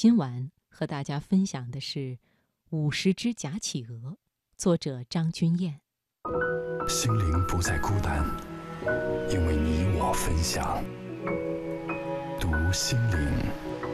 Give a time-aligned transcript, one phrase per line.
[0.00, 1.98] 今晚和大家分享的是
[2.70, 4.12] 《五十只假企鹅》，
[4.56, 5.80] 作者张君燕。
[6.88, 8.24] 心灵不再孤单，
[9.28, 10.84] 因为你我分享。
[12.38, 13.87] 读心灵。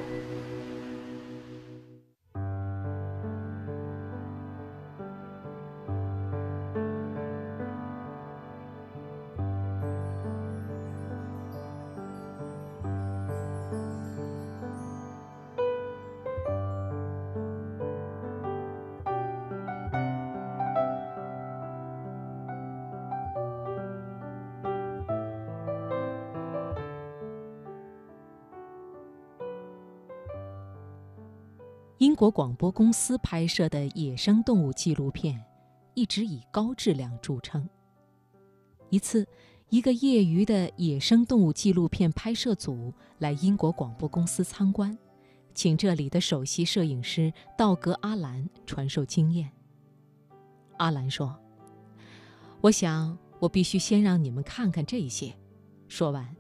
[31.99, 35.41] 英国广播公司拍摄的野生动物纪录片，
[35.95, 37.69] 一直以高质量著称。
[38.91, 39.25] 一次，
[39.69, 44.99] 一个业余的野生动物纪录片拍摄组来英国广播公司参观，
[45.55, 49.53] 请这里的首席摄影师道格·阿兰传授经验。
[50.79, 51.39] 阿兰说
[52.61, 55.33] ：“我想，我必须先让你们看看这些。”
[55.87, 56.35] 说完，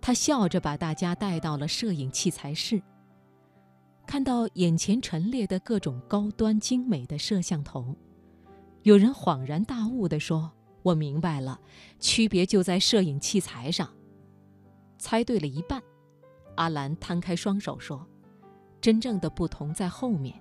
[0.00, 2.80] 他笑着把大家带到了摄影器材室。
[4.10, 7.94] 看到眼前陈列的各种高端精美的摄像头，
[8.82, 10.50] 有人恍然大悟地说
[10.82, 11.60] ：“我明白了，
[12.00, 13.88] 区别就在摄影器材上。”
[14.98, 15.80] 猜对了一半。
[16.56, 18.04] 阿兰摊开双手说
[18.82, 20.34] ：“真正的不同在后面。”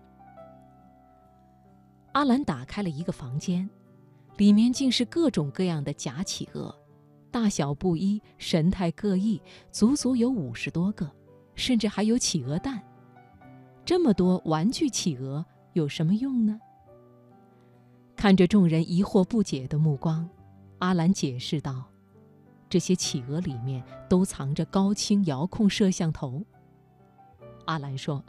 [2.14, 3.70] 阿兰打开了一个房间，
[4.38, 6.76] 里面竟是各种各样的假企鹅，
[7.30, 9.40] 大小不一，神态各异，
[9.72, 11.08] 足足有五十多个，
[11.54, 12.82] 甚至还有企鹅蛋。
[13.90, 16.62] 这么多玩具企鹅有什么用呢？
[18.16, 20.30] 看着众人疑惑不解的目光，
[20.78, 21.86] 阿兰解释道
[22.70, 26.46] ：“这些企鹅里面都藏着高清遥控摄像头。”
[27.66, 28.24] 阿兰说：“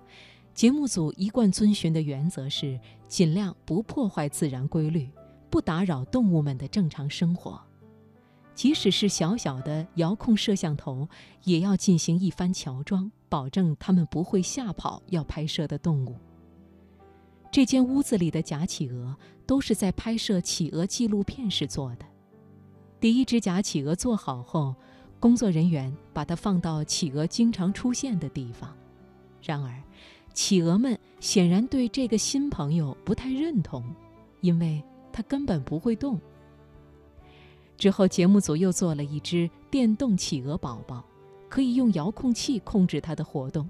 [0.55, 5.11] 节目组一贯遵循的原则是尽量不破坏自然规律，
[5.51, 7.61] 不打扰动物们的正常生活。
[8.55, 11.09] 即使是小小的遥控摄像头，
[11.45, 16.17] 也要进行一番乔装。”保证他们不会吓跑要拍摄的动物。
[17.53, 19.17] 这间屋子里的假企鹅
[19.47, 22.05] 都是在拍摄企鹅纪录片时做的。
[22.99, 24.75] 第一只假企鹅做好后，
[25.21, 28.77] 工作人员把它放到企鹅经常出现的地方。
[29.41, 29.81] 然而，
[30.35, 33.85] 企鹅们显然对这个新朋友不太认同，
[34.41, 36.21] 因为它根本不会动。
[37.81, 41.03] 之后，节目组又做了一只电动企鹅宝宝。
[41.49, 43.69] 可以用遥控器控制它的活动。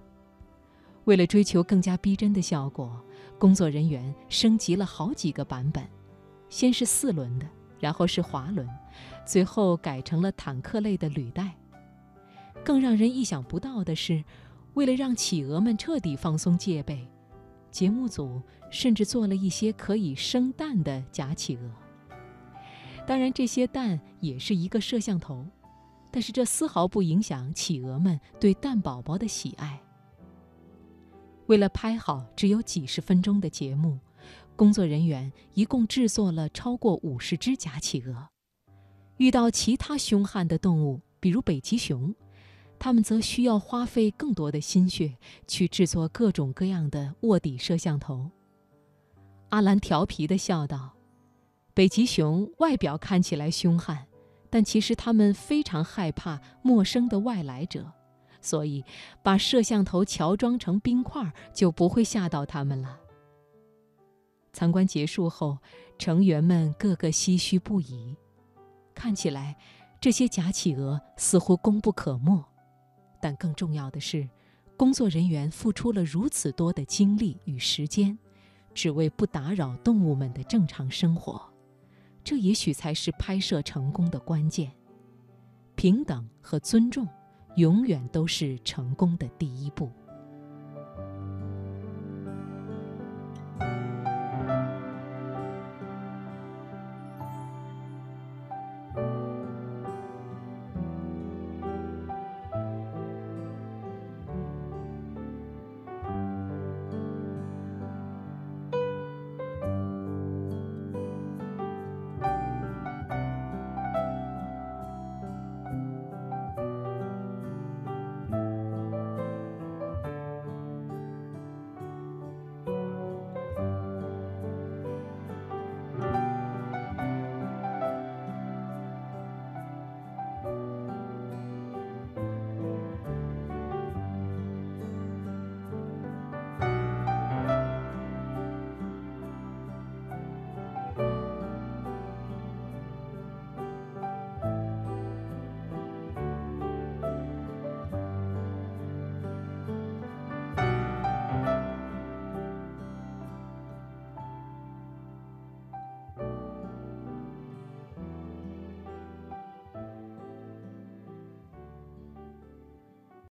[1.04, 3.02] 为了追求更加逼真的效果，
[3.38, 5.82] 工作人员升级了好几个版本，
[6.50, 7.46] 先是四轮的，
[7.78, 8.68] 然后是滑轮，
[9.24, 11.56] 最后改成了坦克类的履带。
[12.62, 14.22] 更让人意想不到的是，
[14.74, 17.08] 为了让企鹅们彻底放松戒备，
[17.70, 21.70] 节目组甚至做了一些可以生蛋的假企鹅。
[23.10, 25.44] 当然，这些蛋也是一个摄像头。
[26.12, 29.82] 但是这丝毫不影响企鹅们对蛋宝宝的喜爱。
[31.46, 33.98] 为了拍好只有几十分钟的节目，
[34.54, 38.28] 工作人员一共制作了超过五十只假企鹅。
[39.16, 42.14] 遇到其他凶悍的动物，比如北极熊，
[42.78, 45.16] 他们则需要花费更多的心血
[45.48, 48.30] 去制作各种各样的卧底摄像头。
[49.48, 50.92] 阿兰调皮地笑道
[51.80, 54.06] ：“北极熊外表看起来凶悍。”
[54.50, 57.90] 但其实他们非常害怕陌生的外来者，
[58.42, 58.84] 所以
[59.22, 63.00] 把摄像头乔装成冰块就不会吓到他们了。
[64.52, 65.56] 参观结束后，
[65.96, 68.14] 成员们个个唏嘘不已，
[68.94, 69.56] 看起来
[70.02, 72.44] 这些假企鹅似乎功不可没。
[73.22, 74.28] 但更重要的是，
[74.76, 78.18] 工作人员付出了如此多的精力与时间，
[78.74, 81.49] 只为不打扰动物们的正常生活。
[82.30, 84.70] 这也许才是拍摄成功的关键。
[85.74, 87.04] 平等和尊重，
[87.56, 89.90] 永远都是成功的第一步。